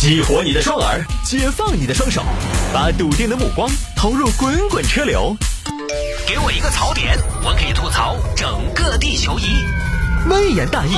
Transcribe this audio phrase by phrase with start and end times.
[0.00, 2.22] 激活你的双耳，解放你的双手，
[2.72, 5.36] 把笃定的目光投入滚滚车流。
[6.24, 9.66] 给我一个槽点，我可以吐槽整个地球仪。
[10.30, 10.92] 微言大义，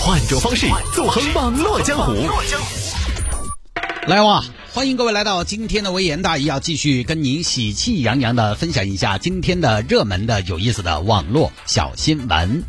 [0.00, 2.26] 换种方式纵横网络江湖。
[4.06, 4.42] 来哇！
[4.72, 12.64] 欢迎各位来到今天的微言大义，要继续跟您喜气洋洋的分享一下今天的热门的有意思的网络小新闻。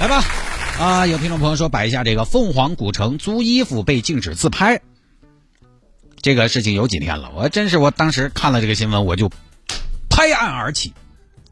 [0.00, 0.22] 来吧，
[0.78, 4.80] 啊，有听众朋友说摆一下这个凤凰古城租衣服被禁止自拍，
[6.22, 9.28] 这个事情有几天了，我真是我当时看了这个新闻，我就
[10.08, 10.92] 拍案而起，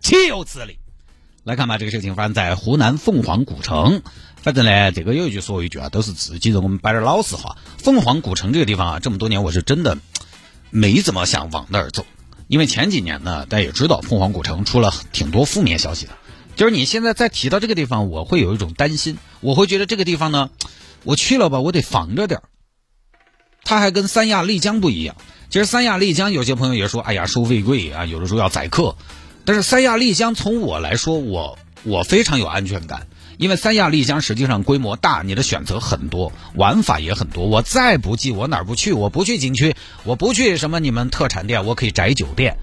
[0.00, 0.78] 岂有此理！
[1.42, 4.00] 来看吧，这个事情发生在湖南凤凰古城。
[4.42, 6.62] 反正呢，这个有一句说一句啊，都是自己人。
[6.62, 9.98] 我们摆点老实话，凤凰古城这个地方啊，这么多年我是真的
[10.70, 12.06] 没怎么想往那儿走，
[12.46, 16.12] 因为前几年呢，大家也知道凤凰古城出了挺多负面消息的。
[16.56, 20.50] 就是你现在再提到这个地方，我会有一种担心，我会觉得这个地方呢，
[21.04, 22.42] 我去了吧，我得防着点儿。
[23.62, 25.16] 它还跟三亚丽江不一样。
[25.50, 28.96] 其实三亚丽江有些朋友也说，哎呀，收费贵啊，有的时候要宰客。
[29.44, 33.06] 但是三亚丽江从我来说，我我非常有安全感。
[33.38, 37.44] 因为三亚丽江实际上规模大，你的选择很多，玩法也很多。
[37.44, 38.94] 我再不济，我哪儿不去？
[38.94, 42.56] 我不去景区，我不去什么你们特产店，我可以宅酒店。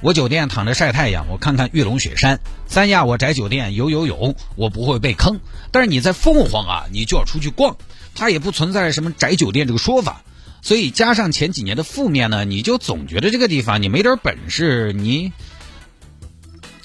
[0.00, 2.38] 我酒店躺着晒太阳，我看看玉龙雪山。
[2.66, 5.40] 三亚我宅酒店游游泳，我不会被坑。
[5.72, 7.76] 但是你在凤凰啊，你就要出去逛，
[8.14, 10.22] 它也不存在什么宅酒店这个说法。
[10.62, 15.32] 所以加上前几年的负面呢，你就总觉得这个地方你没点本事，你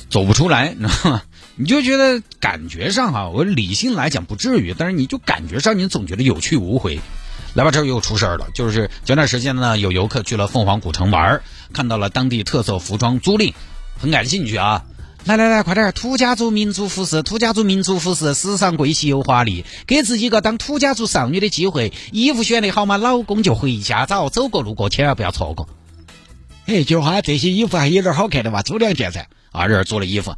[0.09, 1.21] 走不出来，你知道吗？
[1.55, 6.99] 你就觉得感觉上哈，我理性来讲不至于，但是你就感觉上你总觉得有去无回。
[7.53, 13.53] 来吧，这又出事儿了，就是前段时间呢，有游客去了凤凰古城玩儿，看到了当地特色服装租赁，
[13.99, 14.83] 很感兴趣啊。
[15.25, 21.93] 来来来，快点，土家族民族服饰，土家族民族服饰，时尚贵气又华丽，给自己一个当土家族少女的机会。
[22.11, 22.97] 衣服选的好嘛？
[22.97, 25.69] 老公就回家找，走过路过千万不要错过。
[26.65, 29.27] 哎，就哈这些衣服还有点好看的嘛，租两件噻。
[29.51, 30.35] 啊，这儿租了衣服。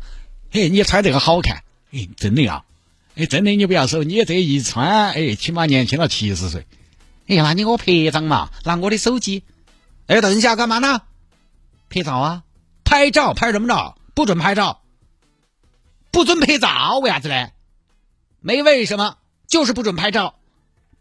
[0.51, 2.63] 哎，你穿这个好看，哎，真的啊，
[3.15, 6.65] 哎，真的，你不要说，你这一穿，哎，起码年轻了七十岁。
[7.27, 9.43] 哎呀，那你给我拍一张嘛，拿我的手机。
[10.07, 11.01] 哎，等一下，干嘛呢？
[11.89, 12.43] 拍照啊，
[12.83, 13.97] 拍照，拍什么照？
[14.13, 14.81] 不准拍照，
[16.11, 17.49] 不准拍照，为啥子呢？
[18.41, 20.35] 没为什么，就是不准拍照，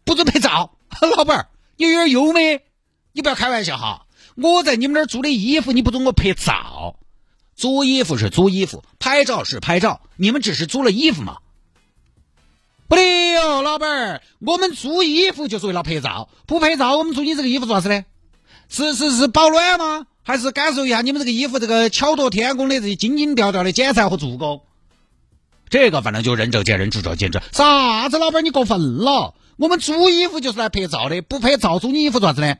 [0.03, 0.75] 不准拍照。
[1.15, 1.47] 老板儿，
[1.77, 2.61] 你有点优美，
[3.11, 4.05] 你不要开玩笑哈。
[4.35, 6.97] 我在你们那儿租的衣服，你不准我拍照。
[7.55, 11.37] 租衣服是租衣服，拍照是拍照，你们只是租了衣服嘛？
[12.87, 13.01] 不得
[13.33, 18.05] 哟，老板儿，我们租衣服就是为了拍照，不拍照我们租你这个衣服做啥子呢？
[18.69, 20.07] 是是是保暖吗？
[20.23, 24.61] 还是感受一下你们这个衣服这个巧夺天工的这些精精调调的剪裁和做工？
[25.69, 27.41] 这个反正就仁者见仁，智者见智。
[27.51, 29.33] 啥子老板，你过分了！
[29.57, 32.55] 我们租衣服就是来拍照的，不拍照租你衣服做啥子呢？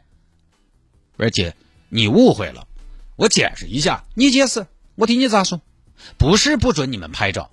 [1.17, 1.55] 二姐，
[1.89, 2.67] 你误会了，
[3.15, 4.65] 我解释一下，你解释。
[4.95, 5.61] 我听你咋说？
[6.17, 7.51] 不是不准你们拍照，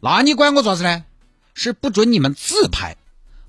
[0.00, 1.04] 那你管我做啥子呢？
[1.54, 2.96] 是不准你们自拍，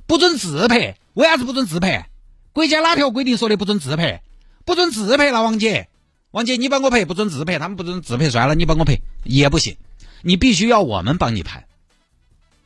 [0.07, 0.97] 不准自拍。
[1.13, 2.07] 为啥子不准自拍？
[2.53, 4.21] 国家哪条规定说的不准自拍？
[4.65, 5.89] 不准自拍了，王姐，
[6.31, 9.77] 王姐你帮我拍，不准自拍，他们不准自拍，算了，你帮我拍也不行，
[10.21, 11.65] 你必须要我们帮你拍，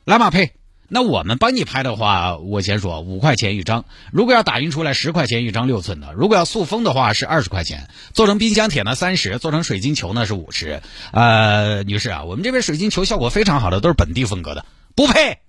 [0.04, 0.52] 来嘛拍。
[0.88, 3.86] 那我们帮你拍的话，我先说五块钱一张。
[4.12, 7.90] 如果要打印出来十块钱一张六寸的，如果要塑封的话是二十块钱。
[8.14, 10.84] 做成冰箱铁呢三十，做成水晶球呢是五十。
[11.12, 14.64] 呃，女士啊，我们这边水晶球效果非常好的，都是本地风格的。
[14.96, 15.42] 不拍，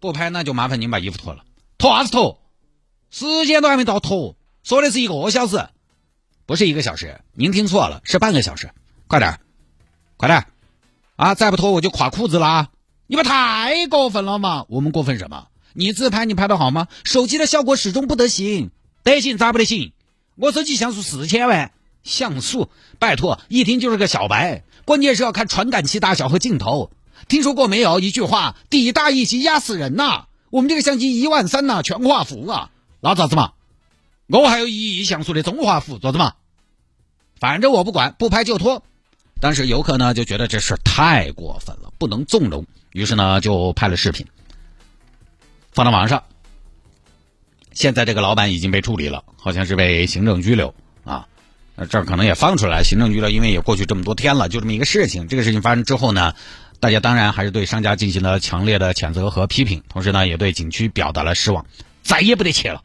[0.00, 1.44] 不拍那就麻烦您把衣服脱了。
[1.76, 2.40] 脱啥子脱？
[3.10, 5.68] 时间都还没到脱，说的是一个小时，
[6.46, 8.70] 不是一个小时，您听错了，是半个小时。
[9.06, 9.38] 快点，
[10.16, 10.46] 快点，
[11.16, 12.70] 啊，再不脱我就垮裤子了。
[13.06, 14.64] 你们太过分了嘛！
[14.68, 15.48] 我们过分什么？
[15.74, 16.88] 你自拍你拍的好吗？
[17.04, 18.70] 手机的效果始终不得行，
[19.02, 19.92] 得行咋不得行？
[20.36, 24.64] 我手机像素四千万，像素拜托，一听就是个小白。
[24.86, 26.90] 关键是要看传感器大小和镜头。
[27.28, 28.00] 听说过没有？
[28.00, 30.26] 一句话，底大一级压死人呐！
[30.50, 32.70] 我们这个相机一万三呐，全画幅啊，
[33.00, 33.52] 那咋子嘛？
[34.26, 36.34] 我还有一亿像素的中画幅，咋子嘛？
[37.38, 38.82] 反正我不管，不拍就拖。
[39.40, 42.66] 当时游客呢就觉得这事太过分了，不能纵容。
[42.92, 44.26] 于是呢，就拍了视频，
[45.72, 46.24] 放到网上。
[47.72, 50.74] 现在这个老板已经被处理了，好像是被行政拘留
[51.04, 51.26] 啊。
[51.88, 55.28] 这儿可能也放出来行政拘留，因为也过去这么多天了，就这么一个事情。
[55.28, 56.34] 这个事情发生之后呢，
[56.80, 61.66] 大家当然还是对商家进行了强烈的谴责和批评，同时呢，也对景区表达了失望，
[62.02, 62.82] 再也不得去了。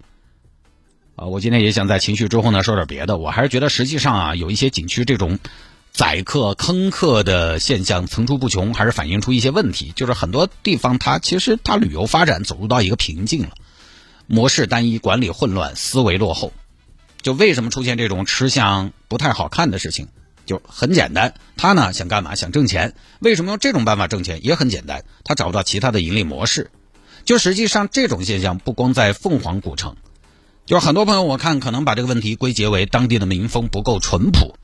[1.16, 5.40] 啊，我今天也想在情绪之后呢说点别的，我还是觉得实际上啊，有一些景区这种。
[5.98, 9.94] 宰客坑客的现象层出不穷，还是反映出一些问题。
[9.96, 13.52] 就是很多地方它其实它旅游发展走入到一个瓶颈了。
[14.28, 16.52] 模式单一，管理混乱，思维落后。
[17.22, 20.10] 就为什么出现这种吃相不太好看的事情？
[20.46, 22.36] 就很简单，他呢想干嘛？
[22.36, 22.94] 想挣钱。
[23.20, 24.46] 为什么用这种办法挣钱？
[24.46, 26.72] 也很简单，他找不到其他的盈利模式。
[27.24, 29.96] 就实际上这种现象不光在凤凰古城，
[30.66, 34.56] 就是很多朋友我看可能把这个问题归结为当地的民风不够淳朴，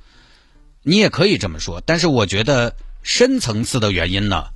[0.83, 1.81] 你也可以这么说。
[1.83, 4.49] 但是我觉得深层次的原因呢，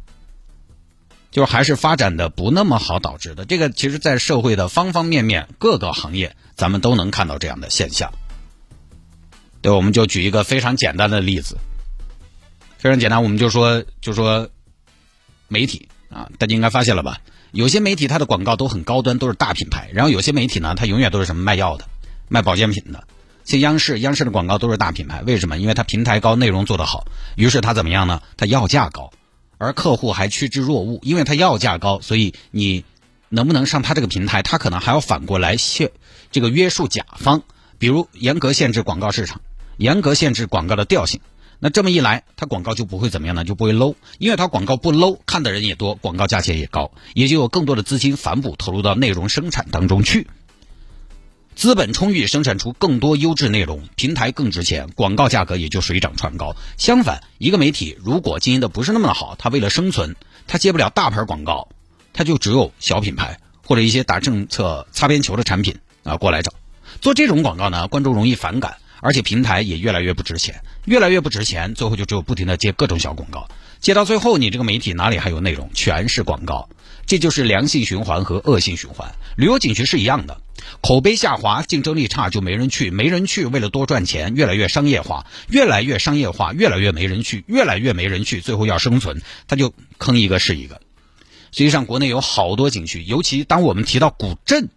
[1.31, 3.45] 就还是发展的不那么好导致的。
[3.45, 8.13] 这个其实，在社会的方方面面各个行业，咱们都能看到这样的现象。
[9.65, 11.57] 对，我们就举一个非常简单的例子，
[12.77, 14.47] 非常简单，我们就说就说
[15.47, 17.17] 媒体啊，大家应该发现了吧？
[17.51, 21.85] 有些媒体它的广告都很高端，都是大品牌，然后有些媒体呢，它永远都是什么卖药的、
[22.27, 23.07] 卖保健品的。
[23.43, 25.57] 像央视，央视的广告都是大品牌，为什么？
[25.57, 28.21] 因为它平台高，内容做得好，于是它怎么样呢？
[28.37, 29.13] 它要价高，
[29.57, 32.85] 而客户还趋之若鹜，因为它要价高，所以你
[33.29, 35.89] 能不能上它这个平台，它可能还要反过来限
[36.29, 37.41] 这个约束甲方，
[37.79, 39.41] 比如严格限制广告市场。
[39.77, 41.19] 严格限制广告的调性，
[41.59, 43.43] 那这么一来，它广告就不会怎么样呢？
[43.43, 50.27] 就不会 low，因为它广告不 low，看的人也多，广告价钱也高，也就有更多的资金反哺投入到内容生产当中去。
[51.55, 56.53] 资本充裕，生产出更多优质内容，平台更值钱，广告价格也就水涨船高。
[56.77, 60.17] 相反，一个媒体如果经营的不是那么好，它为了生存，
[60.47, 61.69] 它接不了大牌广告，
[62.11, 66.53] 它就只有小品牌或者一些打政策擦边球的产品啊过来找
[66.99, 68.77] 做这种广告呢，观众容易反感。
[69.05, 73.47] 而且平台也越来越不值钱，越来越不值钱，最后就只有不停的接各种小广告，
[73.79, 75.69] 接到最后，你这个媒体哪里还有内容？
[75.75, 76.69] 全是广告，
[77.05, 79.13] 这就是良性循环和恶性循环。
[79.37, 80.41] 旅游景区是一样的，
[80.81, 90.81] 口碑下滑，竞争力差，就没人去，没人去，为了多赚钱，越来越商业化，越来越商业化，越来越没人去，越来越没人去，最后要生存，他就坑一个是一个。
[91.51, 94.69] 实际上，国内有好多景区，尤其当我们提到古镇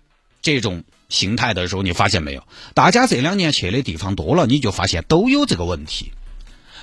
[0.43, 0.85] 这种。
[1.09, 2.43] 形态的时候，你发现没有？
[2.75, 6.13] 大家这两年去的地方多了，你就发现都有这个问题。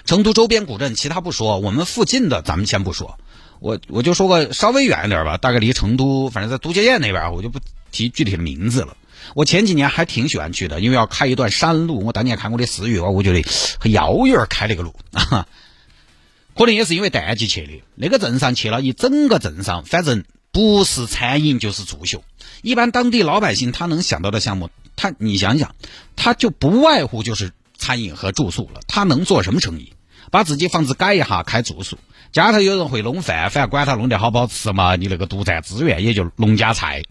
[0.06, 3.18] 成都周边古镇，其他不说，我们附近的咱们先不说。
[3.60, 7.60] 我我就说个稍微远一点吧，大概离成都，反正在都江堰那边，我就不
[7.92, 8.98] 提具体的名字了。
[9.34, 12.06] 我前几年还挺喜欢去的，因为要开一段山路。
[12.06, 13.44] 我当年看过的四月，我觉得
[13.80, 15.48] 很遥远开那个路啊。
[16.56, 20.24] 可能也是因为淡季去的，那个镇上去了一整个镇上，反正
[20.56, 22.24] 不是餐饮就是住宿。
[22.62, 25.76] 一般当地老百姓他能想到的项目，他你想想，
[26.16, 28.80] 他就不外乎就是餐饮和住宿了。
[28.88, 29.92] 他能做什么生意？
[30.32, 31.98] 把自己房子改一下开住宿，
[32.32, 37.04] 家头有人会弄饭，反正管他弄得好不好吃嘛，你那个独占资源也就农家菜，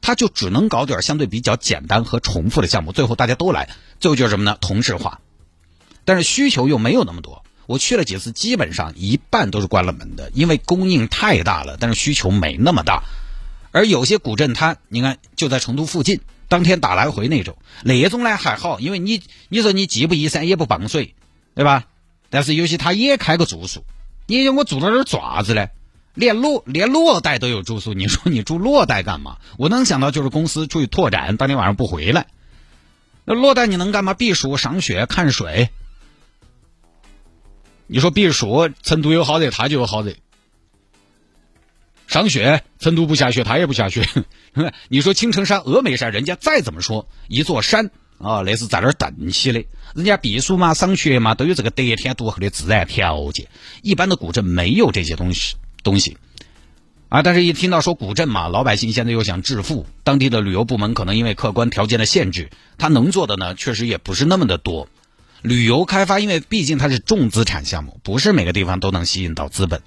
[0.00, 3.68] 他就只能搞点相对比较简单和重复的项目，最后大家都来，
[4.00, 4.56] 最后就是什么呢？
[4.62, 5.20] 同质化。
[6.06, 7.44] 但是需求又没有那么多。
[7.68, 13.02] 我去了几次，基本上一半都是关了门的，因为供应太大了，但是需求没那么大。
[13.72, 19.20] 而有些古镇，它你看就在成都附近，当天打来回那种，那种呢还好，因为你
[19.50, 21.14] 你说你既不依山也不傍水，
[21.54, 21.84] 对吧？
[22.30, 23.84] 但是有些他也开个住宿，
[24.26, 25.68] 你我住到那儿做啥子呢？
[26.14, 29.36] 连裸连裸贷都有住宿，你说你住裸贷干嘛？
[29.58, 32.28] 我能想到就是公司出去拓展，当天晚上不回来。
[33.26, 34.14] 那裸贷你能干嘛？
[34.14, 35.68] 避暑、赏雪、看水。
[37.90, 40.12] 你说避暑，成都有好热，他就有好热。
[42.06, 44.06] 上雪，成都不下雪，他也不下雪。
[44.88, 49.64] 你说青城山、峨眉山，人家再怎么说一座山啊，那是在那儿蹬起的。
[49.94, 53.48] 人家避暑嘛、赏雪嘛，都有这个得天独厚的自然条件。
[53.82, 56.18] 一般的古镇没有这些东西东西
[57.08, 57.22] 啊。
[57.22, 64.88] 但是，一听到说古镇嘛，老百姓现在又想致富，当地的旅游部门可能因为客观条件的限制，他能做的呢，确实也不是那么的多。
[65.42, 69.82] 旅游开发，因为毕竟它是重资产项目，不是每个地方都能吸引到资本。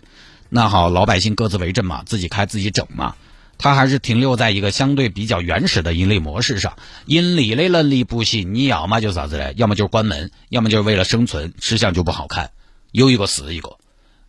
[0.49, 3.15] 那好，老百姓各自为政嘛，自己开自己整嘛，
[3.57, 6.77] 它还是停留在一个相对比较原始的盈利模式上。
[7.05, 9.53] 因利的能力不行，你要么就啥子嘞？
[9.55, 12.51] 要么就是关门，要么就是为了生存，吃相就不好看，
[12.91, 13.77] 有一个死一个。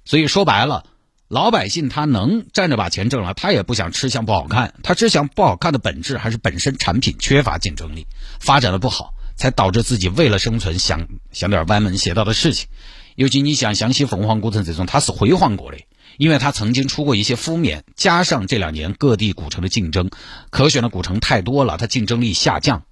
[0.04, 0.84] 所以说白了，
[1.28, 4.74] 老百姓他能站着把钱挣了，他也不想吃相不好看。
[4.82, 8.06] 他吃相不好看的本质还是本身产品缺乏竞争力，
[8.38, 12.68] 发展的不好，才导致自己为了生存想想点歪门邪道的事情。
[13.14, 15.78] 尤其你像湘西凤凰古城这种，它是辉煌过的。
[16.18, 20.10] 因为它曾经出过一些负面，加上这两年各地古城的竞争，
[20.50, 22.84] 可选的古城太多了，它竞争力下降。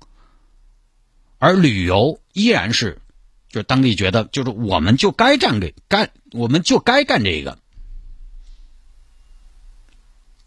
[1.38, 3.02] 而旅游依然是，
[3.50, 7.58] 就是当地觉得，就是我们就该干给干，我们就该干这个。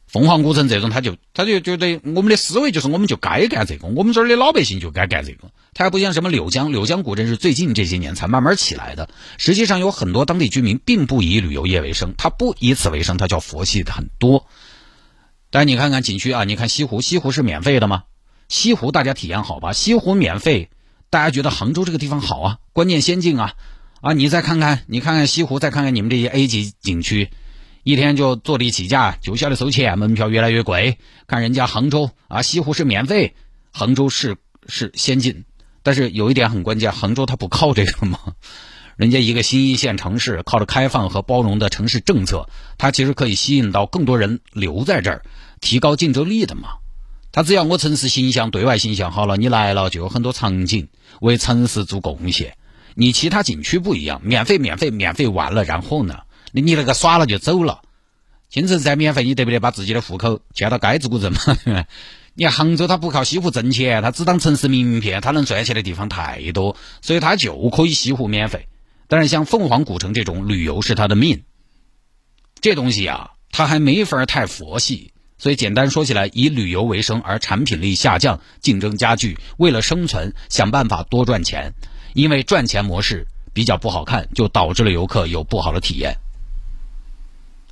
[0.07, 5.51] 凤凰古城这种，他就他就觉得我们的思维就是，我们就该干这个，我们这儿的老百姓就该干这个。
[5.73, 9.09] 它还不像什么柳江，柳江古镇是最近这些年才慢慢起来的。
[9.37, 14.47] 实际上有很多当地居民并不以旅游业为生，他不以此为生，他叫佛系的很多。
[15.49, 18.03] 但你看看景区啊，你看西湖，西湖是免费的吗？
[18.49, 19.73] 西湖大家体验好吧？
[19.73, 20.69] 西湖免费，
[21.09, 23.53] 大家觉得杭州这个地方好啊，关键先进啊
[24.01, 24.13] 啊！
[24.13, 27.29] 你再看看，你看看西湖，再看看你们这些 A 级景区，
[27.83, 30.97] 一天就坐地起价，就晓得收钱，门票越来越贵。
[31.25, 33.33] 看人家杭州啊，西湖是免费，
[33.71, 34.35] 杭州是
[34.67, 35.45] 是先进，
[35.83, 38.19] 但是有一点很关键，杭州它不靠这个吗？
[38.97, 42.47] 人家一个新一线城市，靠着开放和包容的城市政策，
[42.77, 45.23] 它其实可以吸引到更多人留在这儿，
[45.61, 46.75] 提高竞争力的嘛。
[47.31, 52.55] 他只要我城市形象、对外形象好了，你来了就有很多场景为城市做贡献。
[52.93, 56.19] 你其他景区不一样，免费、免费、免费完了，然后呢，
[56.51, 57.81] 你你那个耍了就走了。
[58.51, 61.39] 新城再免费，你得不得把自己的户口迁到该子古镇嘛？
[62.35, 68.67] 你看杭州，它不靠西湖挣钱，它只当城市名片，它能赚钱的地方太多，所以它就可以西湖免费。
[69.07, 71.43] 但是像凤凰古城这种旅游是它的命，
[72.59, 75.11] 这东西啊，它还没法太佛系。
[75.37, 81.73] 所以简单说起来，以旅游为生而产品力下降，竞争加剧，为了生存想办法多赚钱，
[82.13, 86.15] 因为赚钱模式比较不好看，就导致了游客有不好的体验。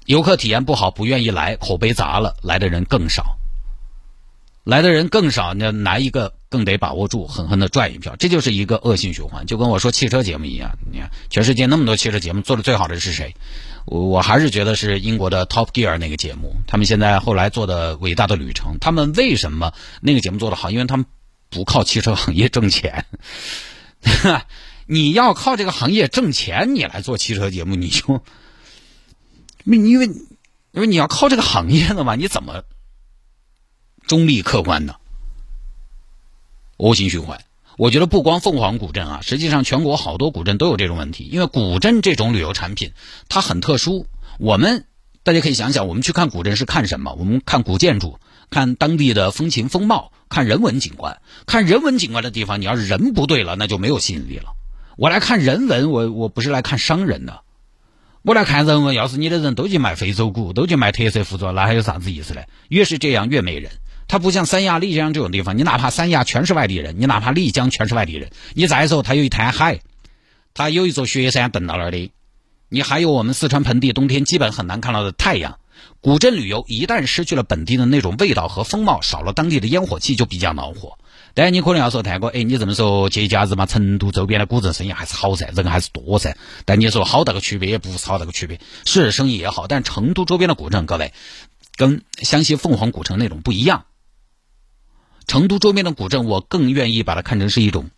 [0.06, 3.38] 游客体验不好，不愿意来，口碑砸了，来的人更少。
[4.64, 9.46] 来的人更少，那来一个更得把握住，狠狠的赚一票，这就是一个恶性循环。
[9.48, 13.36] 就跟我说汽车节目一样，你看全世界那么多汽车节目，做的最好的是谁？
[13.86, 18.78] 我我还是觉得是英国的 Top Gear 那个节目，他们现在后来做的伟大的旅程。
[18.80, 20.70] 他们为什么那个节目做的好？
[20.70, 21.08] 因为他们
[21.50, 23.06] 不靠汽车行业挣钱。
[24.86, 28.22] 你要靠这个行业挣钱，你来做汽车节目，你就，
[29.66, 30.06] 因为
[30.72, 32.64] 因为你要靠这个行业的嘛，你怎么？
[34.12, 35.00] 中立客观的
[36.76, 37.46] 恶性循环，
[37.78, 41.24] 我觉得不光凤凰古镇啊，实际上全国好多古镇都有这种问题。
[41.32, 42.92] 因为古镇这种旅游产品
[43.30, 44.84] 它很特殊，我们
[45.24, 47.14] 大家可以想想，我们去看古镇是看什么？
[47.14, 51.22] 我们看古建筑，看当地的风情风貌，看人文景观。
[51.46, 54.56] 看人文景观的地方，你要是人不对了，那就没有吸引力了。
[54.98, 57.44] 我来看人文，我我不是来看商人的，
[58.24, 58.94] 我来看人文。
[58.94, 62.42] 要是你的人都去卖非洲鼓，都去卖特色服装，那还有啥子意思呢？
[62.68, 63.72] 越是这样，越没人。
[64.12, 69.80] 它不像三亚、丽江这种地方，你哪怕三亚全是外地人，你哪怕丽江全是外地人，你再说它有一滩海，
[70.54, 72.12] 它有一座雪山登到那儿的，
[72.68, 75.60] 你还有我们四川盆地冬天基本很难看到的太阳。
[76.02, 80.98] 古镇旅游一旦失去了本地的那种味道和风貌，少了当地的烟火气，就比较恼火。
[81.34, 86.36] 但你可能要说泰哥，哎，你这么说节假日嘛，成都周边的古镇生意还是好噻，人还是多噻。
[86.66, 91.14] 但你说好大个区别也不是好大个区别，是生意也好，但成都周边的古镇，各位
[91.78, 93.86] 跟湘西凤凰古城那种不一样。
[95.28, 97.90] 成都周边的古镇，我更愿意把它看成是一种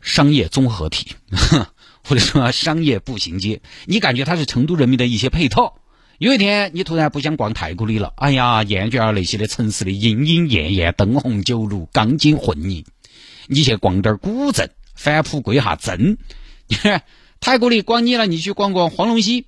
[0.00, 1.14] 商业综合体，
[2.04, 3.60] 或者说商业步行街。
[3.86, 5.76] 你感觉它是成都人民的一些配套。
[6.18, 12.84] 有一天你突然不想逛太古里了，哎呀，厌倦了那些的城市的莺莺燕燕、灯红酒绿、钢筋混凝，
[13.46, 16.18] 你去逛点古镇，返璞归哈真。
[17.40, 19.46] 太古里逛腻了，你去逛逛黄龙溪。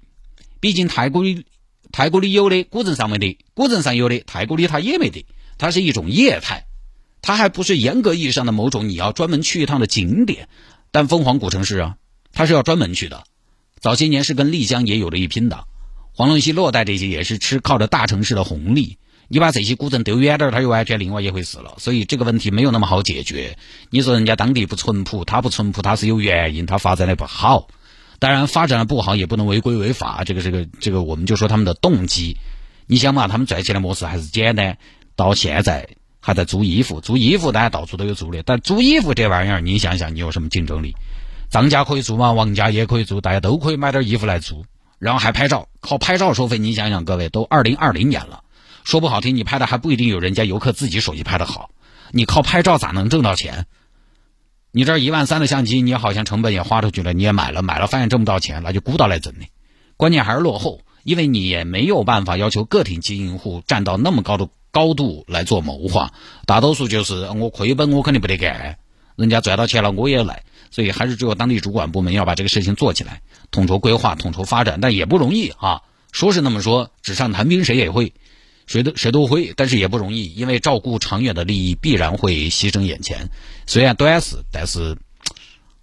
[0.60, 1.44] 毕竟太古里，
[1.92, 5.26] 太古里有的古镇上没得，古镇上有的太古里它也没得。
[5.62, 6.66] 它是一种业态，
[7.20, 10.48] 它还不是严格意义上的某种你要专门去一趟的景点。
[10.90, 11.94] 但凤凰古城是啊，
[12.32, 13.22] 它是要专门去的。
[13.78, 15.62] 早些年是跟丽江也有了一拼的，
[16.14, 18.98] 黄龙溪、洛带这些也是吃靠着大城市的红利。
[19.28, 21.74] 你把这些古镇丢远点，它又完全另外一回事了。
[21.78, 23.56] 所以这个问题没有那么好解决。
[23.90, 27.68] 你说人家当地不淳朴，它不淳朴，它是有原因，它发展的不好。
[28.18, 32.36] 当然发展的不好也不能违规违法，这个这个这个我们就说他们的动机。
[32.88, 34.76] 你想嘛，他们赚钱的模式还是简单。
[35.16, 35.88] 到现在
[36.20, 40.94] 还在租衣服，租衣服大家到处都有租的，但租衣服这玩意儿，你想想，你有什么竞争力？
[41.50, 42.32] 张家可以租吗？
[42.32, 44.64] 王家也可以租，大家都可以买点衣服来租，
[44.98, 46.58] 然后还拍照，靠拍照收费。
[46.58, 48.42] 你想想，各位都二零二零年了，
[48.84, 51.70] 说不好听，你拍的还不一定有人家游客自己手机拍的好。
[52.10, 53.66] 你靠拍照咋能挣到钱？
[54.70, 59.40] 你这一万三的相机，你好像成本也花出去了，你也买了，买了发现挣不到钱，那就鼓捣来挣的。
[59.98, 64.48] 关键还是落后，因为你也没有办法要求个体经营户占到那么高的。
[64.72, 66.12] 高度来做谋划，
[66.46, 68.78] 大多数就是我亏本，我肯定不得干。
[69.14, 75.82] 人家赚到钱了，我也来，所以还是只有当地主管部门要把这个事情做起来，统筹规划、统筹发展，但也不容易啊。
[76.10, 78.14] 说是那么说，纸上谈兵谁也会，
[78.66, 83.28] 谁都谁都会，但是也不容易，因为照顾长远的利益必然会牺牲眼前。
[83.66, 84.96] 虽然短视，但是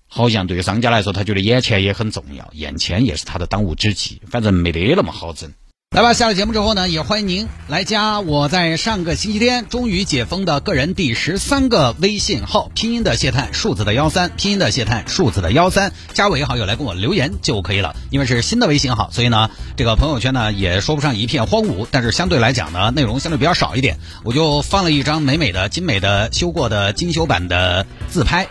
[0.07, 4.19] 好像对于商家来说，他觉得眼前也很重要，眼前也是他的当务之急。
[4.27, 5.53] 反正没得那么好整。
[5.91, 17.95] 来吧，下了节目之后呢，也欢迎您来加我在上个星期天终于解封的个人第十三个微信号，拼音的谢探，数字的幺三，拼音的谢探，数字的幺三，加为好友来跟我留言就可以了。
[18.11, 23.97] 因为是新的微信号，所以呢，这个朋友圈呢也说不上一片荒芜，但是相对来讲呢，内容相对比较少一点。
[24.23, 28.47] 我就放了一张美美的、精美的修过的精修版的自拍，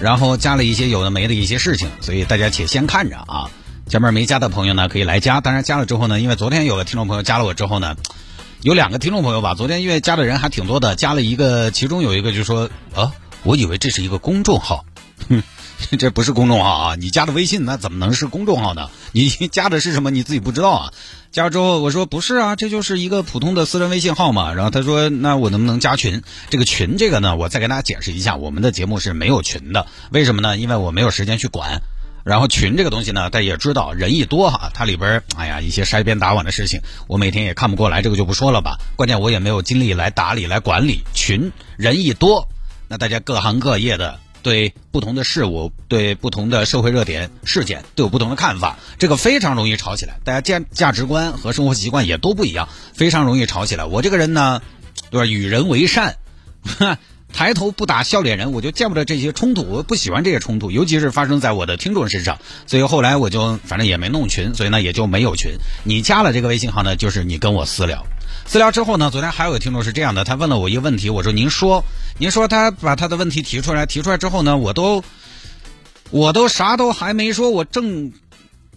[0.00, 3.48] 然后加了一些有的没的一些事情，所以大家且先看着啊。
[3.88, 5.40] 前面没加的朋友呢，可以来加。
[5.40, 7.96] 当然加了之后呢，因为昨天有个听众朋友加了我之后呢，
[8.62, 13.12] 有两个听众朋友吧，昨天因为加的人还挺多的，加了一个，其中有一个就说啊，
[13.42, 14.84] 我以为这是一个公众号，
[15.28, 15.42] 哼，
[15.98, 18.88] 这不是公众号啊，你加的微信那怎么能是公众号呢？
[19.12, 20.92] 你加的是什么你自己不知道啊？
[21.32, 24.54] 加了之后我说不是啊，这就是一个普通的私人微信号嘛。
[24.54, 26.22] 然后他说那我能不能加群？
[26.50, 30.56] 这个群这个呢，我再给大家解释一下，我们的节目是没有群的，为什么呢？
[30.56, 31.82] 因为我没有时间去管。
[32.24, 38.78] 然后群这个东西呢，大家也知道，人一多哈，它里边哎呀一些筛边打网的事情，我每天也看不过来，这个就不说了吧。
[38.96, 42.48] 关键我也没有精力来打理来管理群，人一多，
[42.88, 50.20] 那大家各行各业的对不同的事物、对不同的社会热点事件都有不同的看法，这个非常容易吵起来。
[50.24, 53.84] 大家价价值观和生活习惯也都不一样，非常容易吵起来。
[53.84, 54.62] 我这个人呢，
[55.10, 55.26] 对吧？
[55.26, 56.16] 与人为善。
[57.32, 62.38] 抬头不打笑脸人，我就见不得这些冲突，我不喜欢这些冲突，尤其是发生在我的听众身上。
[62.66, 65.52] 所以后来我就反正也没弄群，所以呢也就没有群。
[65.84, 68.06] 你加了这个微信号呢，就是你跟我私聊，
[68.46, 71.84] 私聊之后呢，昨天还有个听众是这样的，他问了我一个问题，我说您说，
[72.18, 75.02] 您说他把他的问题提出来，提出来之后呢，我都
[76.10, 78.12] 我都啥都还没说，我正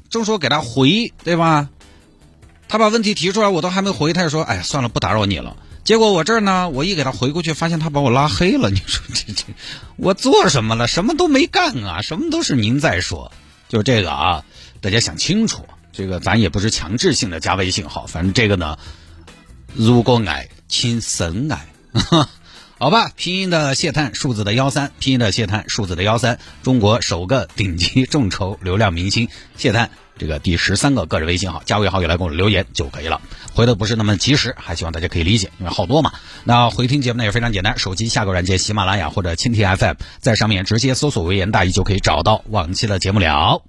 [0.10, 1.70] 正说给他回，对吧？
[2.68, 5.56] 他把问题提出来，我都还没回，他就说，哎，算了，不打扰你了。
[5.86, 8.70] 结果我这儿呢，我一给他回过去，发现他把我拉黑了。
[8.74, 9.44] 你说这这，
[9.96, 10.88] 我做什么了？
[10.88, 13.32] 什么都没干啊，什么都是您在说。
[13.70, 14.44] 就这个啊，
[14.82, 15.66] 大家想清楚。
[15.92, 18.78] 这个咱也不是强制性的加微信号，反正这个呢，
[19.74, 21.68] 如果爱，请深爱。
[22.78, 29.92] 好吧，拼音的谢探，数字的幺三，拼音的谢探，数字的幺三，中国首个顶级众筹流量明星谢探。
[30.18, 33.22] 这个第十三个个人微信号，加为好友来给我留言就可以了。
[33.54, 36.12] 回的不是那么及时，还希望大家可以理解，因为好多嘛。
[36.44, 43.62] 那回听节目呢也非常简单，手机下个软件喜马拉雅或者蜻蜓 FM，在上面直接搜索“微言大义”就可以找到往期的节目了。